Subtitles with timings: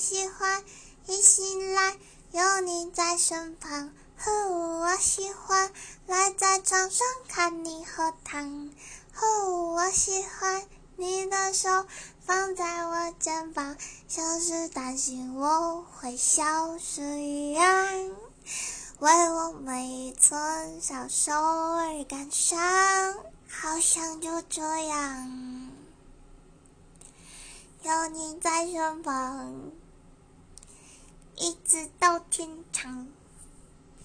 [0.00, 0.64] 喜欢
[1.06, 1.98] 一醒来
[2.32, 3.92] 有你在身旁。
[4.18, 4.30] 呼，
[4.80, 5.70] 我喜欢
[6.06, 8.70] 赖在床上看你喝汤。
[9.14, 10.66] 呼，我喜欢
[10.96, 11.86] 你的手
[12.24, 13.76] 放在我肩膀，
[14.08, 18.10] 像是担心我会消失一样。
[19.00, 22.58] 为我每一寸小手而感伤，
[23.50, 25.70] 好想就这样，
[27.82, 29.72] 有你在身旁，
[31.40, 33.09] 一直到天长。